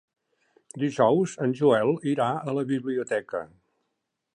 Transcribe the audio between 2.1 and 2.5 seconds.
irà